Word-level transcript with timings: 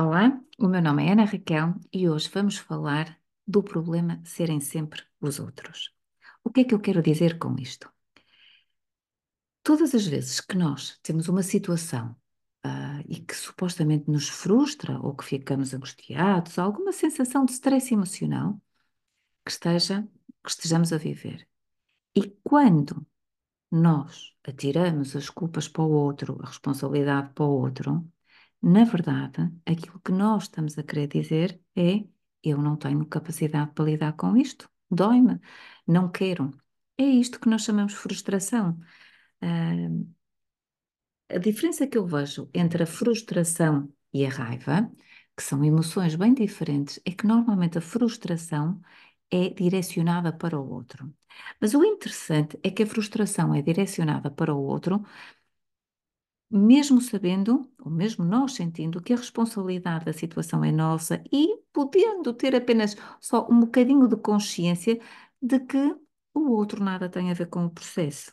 Olá, 0.00 0.40
o 0.56 0.68
meu 0.68 0.80
nome 0.80 1.04
é 1.04 1.10
Ana 1.10 1.24
Raquel 1.24 1.74
e 1.92 2.08
hoje 2.08 2.30
vamos 2.32 2.56
falar 2.56 3.18
do 3.44 3.64
problema 3.64 4.22
serem 4.24 4.60
sempre 4.60 5.02
os 5.20 5.40
outros. 5.40 5.92
O 6.44 6.50
que 6.50 6.60
é 6.60 6.64
que 6.64 6.72
eu 6.72 6.78
quero 6.78 7.02
dizer 7.02 7.36
com 7.36 7.56
isto? 7.58 7.90
Todas 9.60 9.96
as 9.96 10.06
vezes 10.06 10.40
que 10.40 10.56
nós 10.56 11.00
temos 11.02 11.26
uma 11.26 11.42
situação 11.42 12.14
uh, 12.64 13.02
e 13.08 13.16
que 13.16 13.34
supostamente 13.34 14.08
nos 14.08 14.28
frustra 14.28 15.00
ou 15.00 15.16
que 15.16 15.24
ficamos 15.24 15.74
angustiados, 15.74 16.60
alguma 16.60 16.92
sensação 16.92 17.44
de 17.44 17.50
stress 17.50 17.92
emocional 17.92 18.56
que, 19.44 19.50
esteja, 19.50 20.08
que 20.44 20.50
estejamos 20.50 20.92
a 20.92 20.96
viver. 20.96 21.44
E 22.14 22.38
quando 22.44 23.04
nós 23.68 24.32
atiramos 24.46 25.16
as 25.16 25.28
culpas 25.28 25.66
para 25.66 25.82
o 25.82 25.90
outro, 25.90 26.38
a 26.40 26.46
responsabilidade 26.46 27.32
para 27.34 27.44
o 27.44 27.50
outro, 27.50 28.08
na 28.62 28.84
verdade, 28.84 29.50
aquilo 29.66 30.00
que 30.00 30.12
nós 30.12 30.44
estamos 30.44 30.78
a 30.78 30.82
querer 30.82 31.08
dizer 31.08 31.60
é: 31.76 32.04
eu 32.42 32.58
não 32.58 32.76
tenho 32.76 33.06
capacidade 33.06 33.72
para 33.72 33.84
lidar 33.84 34.12
com 34.14 34.36
isto, 34.36 34.68
dói-me, 34.90 35.40
não 35.86 36.10
quero. 36.10 36.50
É 36.96 37.04
isto 37.04 37.40
que 37.40 37.48
nós 37.48 37.62
chamamos 37.62 37.94
frustração. 37.94 38.78
Uh, 39.42 40.08
a 41.28 41.38
diferença 41.38 41.86
que 41.86 41.98
eu 41.98 42.06
vejo 42.06 42.48
entre 42.54 42.82
a 42.82 42.86
frustração 42.86 43.92
e 44.12 44.24
a 44.24 44.30
raiva, 44.30 44.90
que 45.36 45.42
são 45.42 45.64
emoções 45.64 46.14
bem 46.16 46.34
diferentes, 46.34 47.00
é 47.04 47.12
que 47.12 47.26
normalmente 47.26 47.78
a 47.78 47.80
frustração 47.80 48.80
é 49.30 49.50
direcionada 49.50 50.32
para 50.32 50.58
o 50.58 50.68
outro. 50.70 51.12
Mas 51.60 51.74
o 51.74 51.84
interessante 51.84 52.58
é 52.62 52.70
que 52.70 52.82
a 52.82 52.86
frustração 52.86 53.54
é 53.54 53.62
direcionada 53.62 54.30
para 54.30 54.54
o 54.54 54.62
outro 54.62 55.04
mesmo 56.50 57.00
sabendo, 57.00 57.70
ou 57.78 57.90
mesmo 57.90 58.24
nós 58.24 58.54
sentindo 58.54 59.02
que 59.02 59.12
a 59.12 59.16
responsabilidade 59.16 60.06
da 60.06 60.12
situação 60.12 60.64
é 60.64 60.72
nossa 60.72 61.22
e 61.32 61.58
podendo 61.72 62.32
ter 62.32 62.54
apenas 62.54 62.96
só 63.20 63.46
um 63.50 63.60
bocadinho 63.60 64.08
de 64.08 64.16
consciência 64.16 64.98
de 65.40 65.60
que 65.60 65.96
o 66.34 66.50
outro 66.52 66.82
nada 66.82 67.08
tem 67.08 67.30
a 67.30 67.34
ver 67.34 67.48
com 67.48 67.64
o 67.66 67.70
processo. 67.70 68.32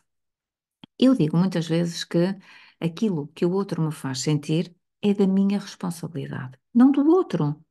Eu 0.98 1.14
digo 1.16 1.38
muitas 1.38 1.68
vezes 1.68 2.04
que 2.04 2.36
aquilo 2.80 3.28
que 3.36 3.46
o 3.46 3.52
outro 3.52 3.82
me 3.82 3.92
faz 3.92 4.22
sentir 4.22 4.74
é 5.02 5.14
da 5.14 5.28
minha 5.28 5.60
responsabilidade, 5.60 6.58
não 6.74 6.92
do 6.92 7.08
outro. 7.10 7.62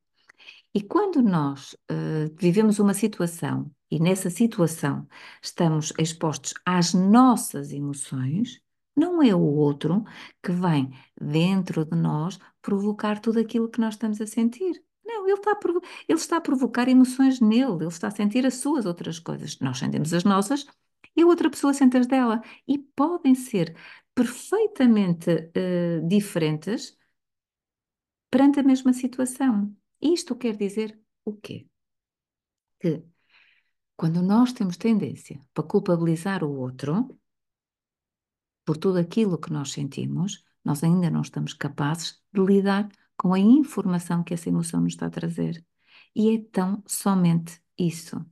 E 0.73 0.81
quando 0.81 1.21
nós 1.21 1.73
uh, 1.73 2.35
vivemos 2.37 2.79
uma 2.79 2.93
situação 2.93 3.71
e 3.89 3.99
nessa 3.99 4.29
situação 4.29 5.07
estamos 5.41 5.93
expostos 5.97 6.53
às 6.65 6.93
nossas 6.93 7.71
emoções, 7.71 8.61
não 8.95 9.21
é 9.21 9.35
o 9.35 9.41
outro 9.41 10.03
que 10.41 10.51
vem 10.51 10.91
dentro 11.19 11.85
de 11.85 11.97
nós 11.97 12.39
provocar 12.61 13.19
tudo 13.19 13.39
aquilo 13.39 13.69
que 13.69 13.79
nós 13.79 13.95
estamos 13.95 14.21
a 14.21 14.27
sentir. 14.27 14.81
Não, 15.05 15.27
ele 15.27 15.37
está, 15.37 15.51
a 15.51 15.59
ele 16.07 16.19
está 16.19 16.37
a 16.37 16.41
provocar 16.41 16.87
emoções 16.87 17.39
nele, 17.39 17.75
ele 17.81 17.87
está 17.87 18.07
a 18.07 18.11
sentir 18.11 18.45
as 18.45 18.55
suas 18.55 18.85
outras 18.85 19.19
coisas. 19.19 19.59
Nós 19.59 19.77
sentimos 19.79 20.13
as 20.13 20.23
nossas 20.23 20.65
e 21.15 21.21
a 21.21 21.25
outra 21.25 21.49
pessoa 21.49 21.73
sente 21.73 21.97
as 21.97 22.07
dela. 22.07 22.41
E 22.67 22.77
podem 22.79 23.35
ser 23.35 23.75
perfeitamente 24.13 25.29
uh, 25.29 26.07
diferentes 26.07 26.97
perante 28.29 28.59
a 28.59 28.63
mesma 28.63 28.93
situação. 28.93 29.75
Isto 30.01 30.35
quer 30.35 30.55
dizer 30.55 30.99
o 31.23 31.33
quê? 31.33 31.67
Que 32.79 33.03
quando 33.95 34.21
nós 34.21 34.51
temos 34.51 34.77
tendência 34.77 35.39
para 35.53 35.63
culpabilizar 35.63 36.43
o 36.43 36.53
outro, 36.59 37.17
por 38.65 38.77
tudo 38.77 38.97
aquilo 38.97 39.37
que 39.37 39.53
nós 39.53 39.71
sentimos, 39.71 40.43
nós 40.63 40.83
ainda 40.83 41.09
não 41.09 41.21
estamos 41.21 41.53
capazes 41.53 42.19
de 42.33 42.41
lidar 42.41 42.89
com 43.15 43.33
a 43.33 43.39
informação 43.39 44.23
que 44.23 44.33
essa 44.33 44.49
emoção 44.49 44.81
nos 44.81 44.93
está 44.93 45.05
a 45.05 45.11
trazer. 45.11 45.63
E 46.15 46.35
é 46.35 46.41
tão 46.51 46.83
somente 46.87 47.61
isso. 47.77 48.25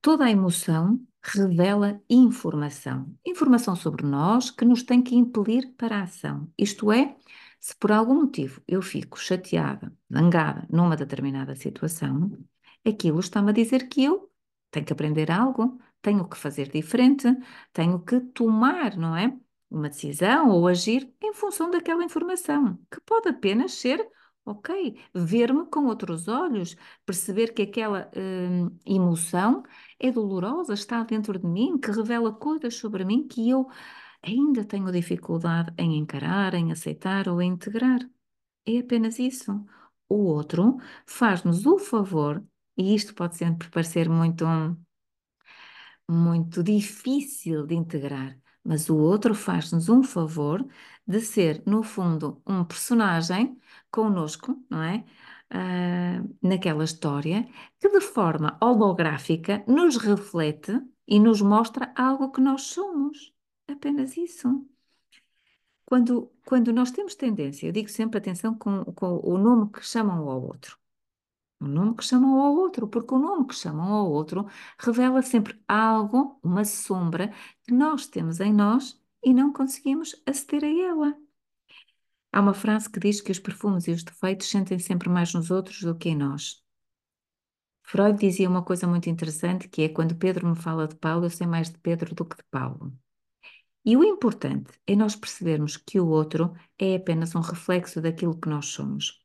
Toda 0.00 0.24
a 0.24 0.30
emoção 0.30 1.00
revela 1.22 2.00
informação. 2.08 3.14
Informação 3.24 3.74
sobre 3.74 4.06
nós 4.06 4.50
que 4.50 4.64
nos 4.64 4.82
tem 4.82 5.02
que 5.02 5.14
impelir 5.14 5.74
para 5.76 5.98
a 5.98 6.02
ação. 6.02 6.50
Isto 6.58 6.92
é, 6.92 7.16
se 7.60 7.74
por 7.76 7.92
algum 7.92 8.14
motivo 8.14 8.60
eu 8.68 8.82
fico 8.82 9.18
chateada, 9.18 9.92
zangada 10.12 10.66
numa 10.70 10.96
determinada 10.96 11.56
situação, 11.56 12.30
aquilo 12.84 13.20
está-me 13.20 13.50
a 13.50 13.54
dizer 13.54 13.88
que 13.88 14.04
eu 14.04 14.30
tenho 14.70 14.84
que 14.84 14.92
aprender 14.92 15.30
algo, 15.30 15.78
tenho 16.04 16.28
que 16.28 16.36
fazer 16.36 16.70
diferente, 16.70 17.26
tenho 17.72 17.98
que 18.04 18.20
tomar, 18.20 18.96
não 18.96 19.16
é? 19.16 19.34
Uma 19.70 19.88
decisão 19.88 20.50
ou 20.50 20.68
agir 20.68 21.10
em 21.22 21.32
função 21.32 21.70
daquela 21.70 22.04
informação, 22.04 22.78
que 22.90 23.00
pode 23.00 23.30
apenas 23.30 23.72
ser, 23.72 24.06
ok, 24.44 25.00
ver-me 25.14 25.66
com 25.66 25.86
outros 25.86 26.28
olhos, 26.28 26.76
perceber 27.06 27.54
que 27.54 27.62
aquela 27.62 28.10
hum, 28.14 28.78
emoção 28.86 29.62
é 29.98 30.12
dolorosa, 30.12 30.74
está 30.74 31.02
dentro 31.04 31.38
de 31.38 31.46
mim, 31.46 31.78
que 31.78 31.90
revela 31.90 32.32
coisas 32.34 32.74
sobre 32.76 33.04
mim 33.04 33.26
que 33.26 33.48
eu 33.48 33.66
ainda 34.22 34.62
tenho 34.64 34.92
dificuldade 34.92 35.72
em 35.78 35.96
encarar, 35.96 36.54
em 36.54 36.70
aceitar 36.70 37.28
ou 37.28 37.40
em 37.40 37.52
integrar. 37.52 38.00
É 38.66 38.78
apenas 38.78 39.18
isso. 39.18 39.52
O 40.08 40.16
outro 40.26 40.76
faz-nos 41.06 41.66
o 41.66 41.78
favor, 41.78 42.44
e 42.76 42.94
isto 42.94 43.14
pode 43.14 43.36
sempre 43.36 43.70
parecer 43.70 44.08
muito 44.08 44.44
muito 46.08 46.62
difícil 46.62 47.66
de 47.66 47.74
integrar, 47.74 48.38
mas 48.62 48.88
o 48.90 48.96
outro 48.96 49.34
faz-nos 49.34 49.88
um 49.88 50.02
favor 50.02 50.66
de 51.06 51.20
ser, 51.20 51.62
no 51.66 51.82
fundo, 51.82 52.42
um 52.46 52.64
personagem 52.64 53.58
conosco, 53.90 54.56
não 54.70 54.82
é? 54.82 55.04
Uh, 55.52 56.36
naquela 56.42 56.84
história, 56.84 57.46
que 57.78 57.88
de 57.88 58.00
forma 58.00 58.58
holográfica 58.60 59.62
nos 59.68 59.96
reflete 59.96 60.72
e 61.06 61.20
nos 61.20 61.40
mostra 61.42 61.92
algo 61.96 62.32
que 62.32 62.40
nós 62.40 62.62
somos. 62.62 63.32
Apenas 63.68 64.16
isso. 64.16 64.66
Quando, 65.84 66.32
quando 66.46 66.72
nós 66.72 66.90
temos 66.90 67.14
tendência, 67.14 67.66
eu 67.66 67.72
digo 67.72 67.88
sempre 67.88 68.18
atenção 68.18 68.54
com, 68.56 68.84
com 68.94 69.20
o 69.22 69.38
nome 69.38 69.70
que 69.70 69.82
chamam 69.84 70.28
ao 70.28 70.42
outro 70.42 70.78
o 71.64 71.68
nome 71.68 71.96
que 71.96 72.04
chamam 72.04 72.40
ao 72.40 72.54
outro, 72.54 72.86
porque 72.88 73.14
o 73.14 73.18
nome 73.18 73.46
que 73.46 73.54
chamam 73.54 73.92
ao 73.92 74.10
outro 74.10 74.46
revela 74.78 75.22
sempre 75.22 75.60
algo, 75.66 76.38
uma 76.42 76.64
sombra 76.64 77.32
que 77.62 77.72
nós 77.72 78.06
temos 78.06 78.40
em 78.40 78.52
nós 78.52 79.00
e 79.22 79.32
não 79.32 79.52
conseguimos 79.52 80.14
aceder 80.26 80.64
a 80.64 80.68
ela. 80.68 81.18
Há 82.32 82.40
uma 82.40 82.54
frase 82.54 82.90
que 82.90 83.00
diz 83.00 83.20
que 83.20 83.32
os 83.32 83.38
perfumes 83.38 83.86
e 83.86 83.92
os 83.92 84.02
defeitos 84.02 84.48
sentem 84.48 84.78
sempre 84.78 85.08
mais 85.08 85.32
nos 85.32 85.50
outros 85.50 85.80
do 85.80 85.94
que 85.94 86.10
em 86.10 86.16
nós. 86.16 86.62
Freud 87.82 88.18
dizia 88.18 88.48
uma 88.48 88.62
coisa 88.62 88.86
muito 88.86 89.08
interessante 89.08 89.68
que 89.68 89.82
é 89.82 89.88
quando 89.88 90.16
Pedro 90.16 90.48
me 90.48 90.56
fala 90.56 90.88
de 90.88 90.96
Paulo, 90.96 91.26
eu 91.26 91.30
sei 91.30 91.46
mais 91.46 91.70
de 91.70 91.78
Pedro 91.78 92.14
do 92.14 92.24
que 92.24 92.36
de 92.36 92.44
Paulo. 92.50 92.92
E 93.84 93.96
o 93.96 94.04
importante 94.04 94.72
é 94.86 94.96
nós 94.96 95.14
percebermos 95.14 95.76
que 95.76 96.00
o 96.00 96.08
outro 96.08 96.54
é 96.78 96.96
apenas 96.96 97.34
um 97.34 97.40
reflexo 97.40 98.00
daquilo 98.00 98.38
que 98.38 98.48
nós 98.48 98.66
somos 98.66 99.24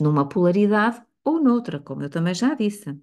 numa 0.00 0.28
polaridade 0.28 1.02
ou 1.24 1.42
noutra, 1.42 1.80
como 1.80 2.02
eu 2.02 2.10
também 2.10 2.34
já 2.34 2.54
disse. 2.54 2.98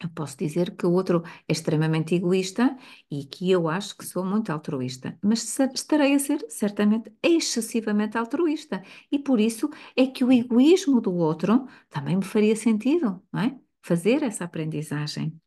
Eu 0.00 0.10
posso 0.10 0.36
dizer 0.36 0.76
que 0.76 0.86
o 0.86 0.92
outro 0.92 1.22
é 1.48 1.52
extremamente 1.52 2.14
egoísta 2.14 2.76
e 3.10 3.24
que 3.24 3.50
eu 3.50 3.68
acho 3.68 3.96
que 3.96 4.04
sou 4.04 4.24
muito 4.24 4.50
altruísta, 4.50 5.18
mas 5.22 5.58
estarei 5.74 6.14
a 6.14 6.18
ser 6.18 6.44
certamente 6.50 7.12
excessivamente 7.22 8.18
altruísta. 8.18 8.82
E 9.10 9.18
por 9.18 9.40
isso 9.40 9.70
é 9.96 10.06
que 10.06 10.24
o 10.24 10.32
egoísmo 10.32 11.00
do 11.00 11.14
outro 11.14 11.66
também 11.88 12.16
me 12.16 12.24
faria 12.24 12.56
sentido, 12.56 13.22
não 13.32 13.40
é? 13.40 13.58
Fazer 13.82 14.22
essa 14.22 14.44
aprendizagem. 14.44 15.40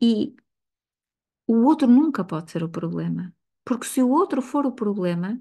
E 0.00 0.34
o 1.46 1.64
outro 1.64 1.88
nunca 1.88 2.24
pode 2.24 2.50
ser 2.50 2.62
o 2.64 2.68
problema, 2.68 3.34
porque 3.64 3.86
se 3.86 4.02
o 4.02 4.10
outro 4.10 4.40
for 4.42 4.66
o 4.66 4.72
problema, 4.72 5.40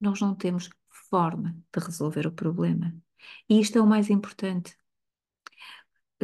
nós 0.00 0.20
não 0.20 0.34
temos 0.34 0.70
forma 1.10 1.56
de 1.74 1.80
resolver 1.84 2.26
o 2.26 2.32
problema. 2.32 2.94
E 3.48 3.60
isto 3.60 3.78
é 3.78 3.82
o 3.82 3.86
mais 3.86 4.10
importante. 4.10 4.76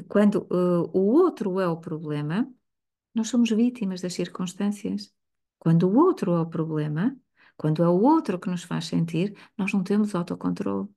Quando 0.03 0.43
uh, 0.50 0.91
o 0.93 1.00
outro 1.12 1.61
é 1.61 1.69
o 1.69 1.77
problema, 1.77 2.50
nós 3.15 3.29
somos 3.29 3.50
vítimas 3.50 4.00
das 4.00 4.15
circunstâncias. 4.15 5.12
Quando 5.59 5.89
o 5.89 5.97
outro 5.97 6.33
é 6.33 6.41
o 6.41 6.47
problema, 6.47 7.17
quando 7.56 7.83
é 7.83 7.89
o 7.89 8.00
outro 8.00 8.39
que 8.39 8.49
nos 8.50 8.62
faz 8.62 8.87
sentir, 8.87 9.37
nós 9.56 9.73
não 9.73 9.83
temos 9.83 10.15
autocontrole. 10.15 10.89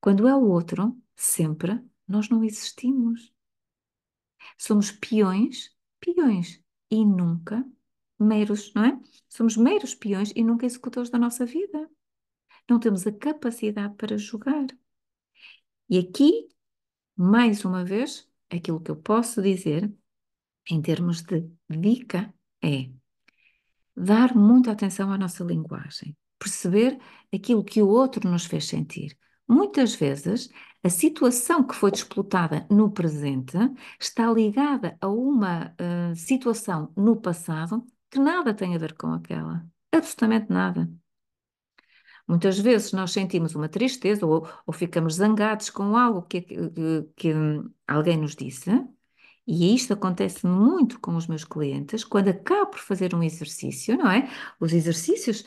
Quando 0.00 0.28
é 0.28 0.34
o 0.34 0.44
outro, 0.44 1.00
sempre, 1.16 1.82
nós 2.06 2.28
não 2.28 2.44
existimos. 2.44 3.32
Somos 4.58 4.92
peões, 4.92 5.74
peões, 6.00 6.62
e 6.90 7.04
nunca 7.04 7.64
meros, 8.18 8.72
não 8.74 8.84
é? 8.84 9.00
Somos 9.28 9.56
meros 9.56 9.94
peões 9.94 10.32
e 10.36 10.44
nunca 10.44 10.66
executores 10.66 11.10
da 11.10 11.18
nossa 11.18 11.46
vida 11.46 11.90
não 12.68 12.78
temos 12.80 13.06
a 13.06 13.12
capacidade 13.12 13.94
para 13.96 14.16
jogar. 14.16 14.66
E 15.88 15.98
aqui, 15.98 16.48
mais 17.16 17.64
uma 17.64 17.84
vez, 17.84 18.28
aquilo 18.50 18.80
que 18.80 18.90
eu 18.90 18.96
posso 18.96 19.42
dizer 19.42 19.92
em 20.70 20.80
termos 20.82 21.22
de 21.22 21.48
dica 21.68 22.32
é 22.62 22.90
dar 23.96 24.34
muita 24.34 24.72
atenção 24.72 25.12
à 25.12 25.18
nossa 25.18 25.44
linguagem. 25.44 26.16
perceber 26.38 26.98
aquilo 27.32 27.64
que 27.64 27.80
o 27.82 27.88
outro 27.88 28.28
nos 28.30 28.44
fez 28.44 28.66
sentir. 28.66 29.16
Muitas 29.48 29.94
vezes, 29.94 30.50
a 30.82 30.90
situação 30.90 31.64
que 31.66 31.74
foi 31.74 31.90
disputada 31.90 32.66
no 32.70 32.90
presente 32.90 33.56
está 34.00 34.30
ligada 34.32 34.96
a 35.00 35.08
uma 35.08 35.74
uh, 35.80 36.14
situação 36.16 36.92
no 36.96 37.16
passado 37.20 37.86
que 38.10 38.18
nada 38.18 38.54
tem 38.54 38.74
a 38.74 38.78
ver 38.78 38.94
com 38.94 39.08
aquela. 39.12 39.66
Absolutamente 39.92 40.50
nada. 40.52 40.90
Muitas 42.26 42.58
vezes 42.58 42.92
nós 42.92 43.12
sentimos 43.12 43.54
uma 43.54 43.68
tristeza 43.68 44.26
ou, 44.26 44.48
ou 44.66 44.72
ficamos 44.72 45.16
zangados 45.16 45.70
com 45.70 45.96
algo 45.96 46.22
que, 46.22 46.40
que, 46.42 46.62
que 47.16 47.32
alguém 47.86 48.16
nos 48.16 48.34
disse, 48.34 48.70
e 49.46 49.74
isto 49.74 49.92
acontece 49.92 50.46
muito 50.46 50.98
com 51.00 51.16
os 51.16 51.26
meus 51.26 51.44
clientes, 51.44 52.02
quando 52.02 52.28
acabo 52.28 52.70
por 52.72 52.80
fazer 52.80 53.14
um 53.14 53.22
exercício, 53.22 53.96
não 53.96 54.10
é? 54.10 54.28
Os 54.58 54.72
exercícios 54.72 55.44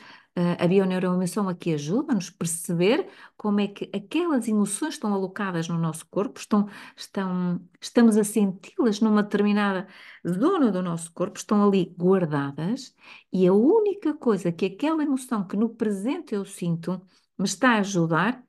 a 0.58 0.66
bioneuroemoção 0.68 1.48
aqui 1.48 1.74
ajuda-nos 1.74 2.28
a 2.28 2.32
perceber 2.38 3.08
como 3.36 3.60
é 3.60 3.66
que 3.68 3.90
aquelas 3.94 4.46
emoções 4.46 4.94
estão 4.94 5.12
alocadas 5.12 5.68
no 5.68 5.78
nosso 5.78 6.06
corpo, 6.08 6.38
estão, 6.38 6.68
estão, 6.96 7.60
estamos 7.80 8.16
a 8.16 8.24
senti-las 8.24 9.00
numa 9.00 9.22
determinada 9.22 9.88
zona 10.26 10.70
do 10.70 10.82
nosso 10.82 11.12
corpo, 11.12 11.38
estão 11.38 11.66
ali 11.66 11.94
guardadas, 11.98 12.94
e 13.32 13.46
a 13.46 13.52
única 13.52 14.14
coisa 14.14 14.52
que 14.52 14.66
aquela 14.66 15.02
emoção 15.02 15.46
que 15.46 15.56
no 15.56 15.70
presente 15.70 16.34
eu 16.34 16.44
sinto 16.44 17.00
me 17.38 17.44
está 17.44 17.72
a 17.72 17.78
ajudar 17.78 18.42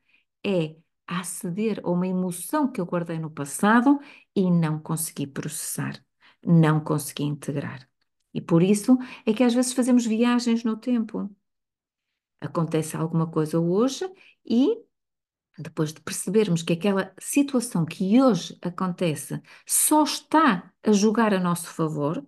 é 0.46 0.76
a 1.08 1.22
aceder 1.22 1.82
a 1.84 1.90
uma 1.90 2.08
emoção 2.08 2.72
que 2.72 2.80
eu 2.80 2.86
guardei 2.86 3.18
no 3.20 3.32
passado 3.32 4.00
e 4.36 4.50
não 4.52 4.80
consegui 4.80 5.26
processar, 5.28 6.04
não 6.46 6.80
consegui 6.80 7.24
integrar. 7.24 7.90
E 8.34 8.40
por 8.42 8.62
isso 8.62 8.98
é 9.26 9.34
que 9.34 9.44
às 9.44 9.54
vezes 9.54 9.74
fazemos 9.74 10.06
viagens 10.06 10.64
no 10.64 10.78
tempo 10.78 11.30
acontece 12.42 12.96
alguma 12.96 13.30
coisa 13.30 13.60
hoje 13.60 14.10
e 14.46 14.84
depois 15.58 15.94
de 15.94 16.02
percebermos 16.02 16.64
que 16.64 16.74
aquela 16.74 17.14
situação 17.20 17.86
que 17.86 18.22
hoje 18.22 18.58
acontece 18.62 19.42
só 19.66 20.04
está 20.04 20.72
a 20.82 20.92
jogar 20.92 21.34
a 21.34 21.40
nosso 21.40 21.68
favor, 21.74 22.26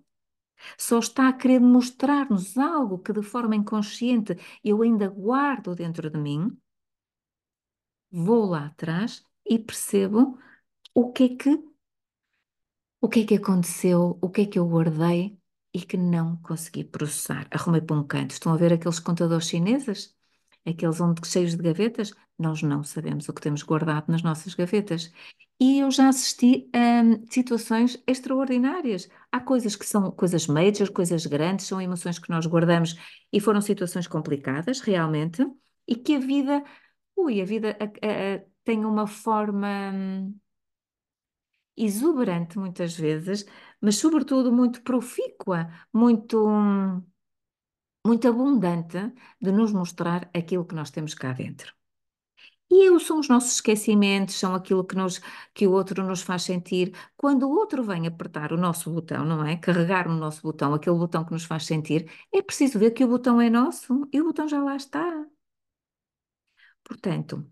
só 0.76 0.98
está 0.98 1.28
a 1.28 1.32
querer 1.32 1.60
mostrar-nos 1.60 2.58
algo 2.58 2.98
que 2.98 3.12
de 3.12 3.22
forma 3.22 3.56
inconsciente 3.56 4.36
eu 4.62 4.82
ainda 4.82 5.08
guardo 5.08 5.74
dentro 5.74 6.10
de 6.10 6.18
mim, 6.18 6.56
vou 8.10 8.44
lá 8.46 8.66
atrás 8.66 9.24
e 9.44 9.58
percebo 9.58 10.38
o 10.94 11.10
que 11.12 11.24
é 11.24 11.36
que 11.36 11.72
o 13.00 13.08
que 13.08 13.20
é 13.20 13.26
que 13.26 13.34
aconteceu, 13.34 14.16
o 14.22 14.30
que 14.30 14.42
é 14.42 14.46
que 14.46 14.58
eu 14.58 14.68
guardei 14.68 15.41
e 15.74 15.80
que 15.80 15.96
não 15.96 16.36
consegui 16.38 16.84
processar. 16.84 17.46
Arrumei 17.50 17.80
para 17.80 17.96
um 17.96 18.06
canto. 18.06 18.32
Estão 18.32 18.52
a 18.52 18.56
ver 18.56 18.72
aqueles 18.72 18.98
contadores 18.98 19.48
chineses? 19.48 20.14
Aqueles 20.66 21.00
onde, 21.00 21.26
cheios 21.26 21.56
de 21.56 21.62
gavetas? 21.62 22.12
Nós 22.38 22.62
não 22.62 22.84
sabemos 22.84 23.28
o 23.28 23.32
que 23.32 23.40
temos 23.40 23.62
guardado 23.62 24.10
nas 24.10 24.22
nossas 24.22 24.54
gavetas. 24.54 25.12
E 25.60 25.78
eu 25.80 25.90
já 25.90 26.08
assisti 26.08 26.68
a 26.74 27.02
hum, 27.02 27.24
situações 27.30 28.02
extraordinárias. 28.06 29.08
Há 29.30 29.40
coisas 29.40 29.76
que 29.76 29.86
são 29.86 30.10
coisas 30.10 30.46
major, 30.46 30.90
coisas 30.90 31.24
grandes, 31.26 31.66
são 31.66 31.80
emoções 31.80 32.18
que 32.18 32.30
nós 32.30 32.46
guardamos 32.46 32.96
e 33.32 33.40
foram 33.40 33.60
situações 33.60 34.06
complicadas, 34.08 34.80
realmente, 34.80 35.46
e 35.86 35.94
que 35.96 36.16
a 36.16 36.18
vida, 36.18 36.64
ui, 37.16 37.40
a 37.40 37.44
vida 37.44 37.76
a, 37.80 37.84
a, 37.84 38.36
a, 38.36 38.42
tem 38.64 38.84
uma 38.84 39.06
forma 39.06 39.92
hum, 39.94 40.34
exuberante 41.76 42.58
muitas 42.58 42.96
vezes, 42.96 43.46
mas 43.82 43.96
sobretudo 43.96 44.52
muito 44.52 44.82
profícua, 44.82 45.68
muito, 45.92 46.38
muito 48.06 48.28
abundante 48.28 48.98
de 49.40 49.50
nos 49.52 49.72
mostrar 49.72 50.30
aquilo 50.34 50.64
que 50.64 50.74
nós 50.74 50.90
temos 50.90 51.14
cá 51.14 51.32
dentro. 51.32 51.74
E 52.70 52.98
são 53.00 53.18
os 53.20 53.28
nossos 53.28 53.52
esquecimentos, 53.56 54.34
são 54.36 54.54
aquilo 54.54 54.82
que, 54.84 54.96
nos, 54.96 55.20
que 55.54 55.66
o 55.66 55.72
outro 55.72 56.02
nos 56.02 56.22
faz 56.22 56.42
sentir. 56.44 56.94
Quando 57.16 57.42
o 57.46 57.50
outro 57.50 57.82
vem 57.84 58.06
apertar 58.06 58.52
o 58.52 58.56
nosso 58.56 58.90
botão, 58.90 59.24
não 59.26 59.44
é? 59.44 59.56
Carregar 59.58 60.08
no 60.08 60.16
nosso 60.16 60.40
botão, 60.42 60.72
aquele 60.72 60.96
botão 60.96 61.22
que 61.24 61.32
nos 61.32 61.44
faz 61.44 61.66
sentir, 61.66 62.10
é 62.32 62.40
preciso 62.42 62.78
ver 62.78 62.92
que 62.92 63.04
o 63.04 63.08
botão 63.08 63.40
é 63.40 63.50
nosso 63.50 64.08
e 64.12 64.20
o 64.22 64.24
botão 64.24 64.48
já 64.48 64.62
lá 64.62 64.74
está. 64.76 65.26
Portanto, 66.84 67.46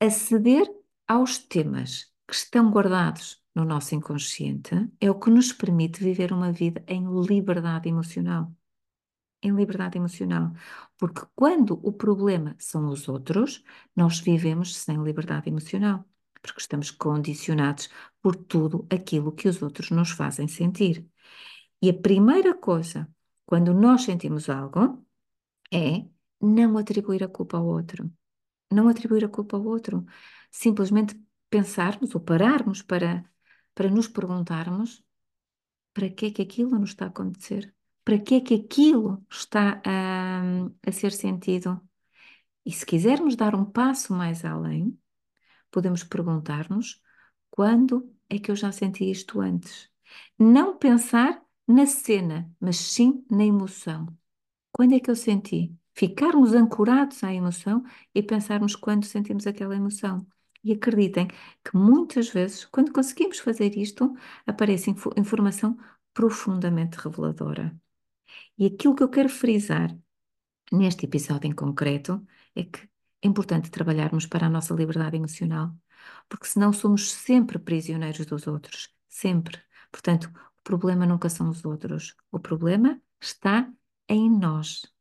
aceder 0.00 0.66
aos 1.06 1.38
temas 1.38 2.12
que 2.26 2.34
estão 2.34 2.70
guardados 2.70 3.41
no 3.54 3.64
nosso 3.64 3.94
inconsciente 3.94 4.74
é 5.00 5.10
o 5.10 5.18
que 5.18 5.30
nos 5.30 5.52
permite 5.52 6.02
viver 6.02 6.32
uma 6.32 6.52
vida 6.52 6.82
em 6.86 7.04
liberdade 7.22 7.88
emocional. 7.88 8.54
Em 9.42 9.52
liberdade 9.54 9.98
emocional. 9.98 10.52
Porque 10.96 11.22
quando 11.34 11.78
o 11.82 11.92
problema 11.92 12.54
são 12.58 12.88
os 12.88 13.08
outros, 13.08 13.62
nós 13.94 14.20
vivemos 14.20 14.76
sem 14.76 15.02
liberdade 15.02 15.48
emocional. 15.48 16.04
Porque 16.40 16.60
estamos 16.60 16.90
condicionados 16.90 17.88
por 18.20 18.36
tudo 18.36 18.86
aquilo 18.90 19.32
que 19.32 19.48
os 19.48 19.62
outros 19.62 19.90
nos 19.90 20.10
fazem 20.10 20.48
sentir. 20.48 21.06
E 21.80 21.90
a 21.90 21.94
primeira 21.94 22.54
coisa, 22.54 23.08
quando 23.44 23.74
nós 23.74 24.02
sentimos 24.04 24.48
algo, 24.48 25.04
é 25.72 26.06
não 26.40 26.78
atribuir 26.78 27.22
a 27.24 27.28
culpa 27.28 27.56
ao 27.58 27.66
outro. 27.66 28.10
Não 28.70 28.88
atribuir 28.88 29.24
a 29.24 29.28
culpa 29.28 29.56
ao 29.56 29.64
outro. 29.64 30.04
Simplesmente 30.50 31.20
pensarmos 31.50 32.14
ou 32.14 32.20
pararmos 32.20 32.82
para, 32.82 33.24
para 33.74 33.90
nos 33.90 34.08
perguntarmos 34.08 35.02
para 35.92 36.08
que 36.08 36.26
é 36.26 36.30
que 36.30 36.42
aquilo 36.42 36.78
nos 36.78 36.90
está 36.90 37.06
a 37.06 37.08
acontecer? 37.08 37.74
Para 38.04 38.18
que 38.18 38.34
é 38.36 38.40
que 38.40 38.54
aquilo 38.54 39.24
está 39.30 39.80
a, 39.84 40.42
a 40.86 40.92
ser 40.92 41.12
sentido? 41.12 41.80
E 42.64 42.72
se 42.72 42.86
quisermos 42.86 43.36
dar 43.36 43.54
um 43.54 43.64
passo 43.64 44.12
mais 44.12 44.44
além, 44.44 44.98
podemos 45.70 46.04
perguntar-nos 46.04 47.00
quando 47.50 48.14
é 48.28 48.38
que 48.38 48.50
eu 48.50 48.56
já 48.56 48.72
senti 48.72 49.10
isto 49.10 49.40
antes? 49.40 49.90
Não 50.38 50.76
pensar 50.78 51.42
na 51.66 51.86
cena, 51.86 52.50
mas 52.60 52.76
sim 52.76 53.24
na 53.30 53.44
emoção. 53.44 54.06
Quando 54.72 54.94
é 54.94 55.00
que 55.00 55.10
eu 55.10 55.16
senti? 55.16 55.74
Ficarmos 55.94 56.54
ancorados 56.54 57.22
à 57.22 57.32
emoção 57.32 57.82
e 58.14 58.22
pensarmos 58.22 58.74
quando 58.74 59.04
sentimos 59.04 59.46
aquela 59.46 59.76
emoção. 59.76 60.26
E 60.64 60.72
acreditem 60.72 61.26
que 61.28 61.76
muitas 61.76 62.28
vezes, 62.30 62.64
quando 62.66 62.92
conseguimos 62.92 63.38
fazer 63.38 63.76
isto, 63.76 64.14
aparece 64.46 64.90
inf 64.90 65.06
informação 65.16 65.76
profundamente 66.14 66.98
reveladora. 66.98 67.74
E 68.58 68.66
aquilo 68.66 68.94
que 68.94 69.02
eu 69.02 69.08
quero 69.10 69.28
frisar 69.28 69.96
neste 70.72 71.06
episódio 71.06 71.48
em 71.48 71.54
concreto 71.54 72.24
é 72.54 72.64
que 72.64 72.80
é 73.22 73.28
importante 73.28 73.70
trabalharmos 73.70 74.26
para 74.26 74.46
a 74.46 74.50
nossa 74.50 74.74
liberdade 74.74 75.16
emocional, 75.16 75.74
porque 76.28 76.46
senão 76.46 76.72
somos 76.72 77.12
sempre 77.12 77.58
prisioneiros 77.58 78.26
dos 78.26 78.46
outros, 78.46 78.88
sempre. 79.08 79.60
Portanto, 79.90 80.26
o 80.58 80.62
problema 80.62 81.06
nunca 81.06 81.28
são 81.30 81.48
os 81.50 81.64
outros, 81.64 82.16
o 82.30 82.38
problema 82.40 83.00
está 83.20 83.72
em 84.08 84.30
nós. 84.30 84.91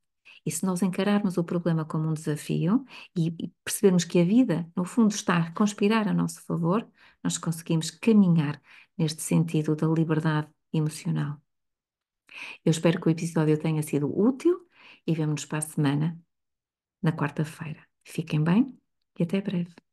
E 0.45 0.51
se 0.51 0.65
nós 0.65 0.81
encararmos 0.81 1.37
o 1.37 1.43
problema 1.43 1.85
como 1.85 2.09
um 2.09 2.13
desafio 2.13 2.85
e, 3.15 3.31
percebermos 3.63 4.03
que 4.05 4.19
a 4.19 4.25
vida, 4.25 4.69
no 4.75 4.83
fundo, 4.85 5.11
está 5.11 5.37
a 5.37 5.51
conspirar 5.53 6.07
a 6.07 6.13
nosso 6.13 6.41
favor, 6.43 6.87
nós 7.23 7.37
conseguimos 7.37 7.91
caminhar 7.91 8.61
neste 8.97 9.21
sentido 9.21 9.75
da 9.75 9.87
liberdade 9.87 10.49
emocional. 10.73 11.39
Eu 12.65 12.71
espero 12.71 12.99
que 12.99 13.07
o 13.07 13.11
episódio 13.11 13.59
tenha 13.59 13.83
sido 13.83 14.07
útil 14.07 14.67
e 15.05 15.13
vemo-nos 15.13 15.45
para 15.45 15.59
a 15.59 15.61
semana, 15.61 16.19
na 17.01 17.11
quarta-feira. 17.11 17.85
Fiquem 18.03 18.43
bem 18.43 18.77
e 19.19 19.23
até 19.23 19.41
breve. 19.41 19.90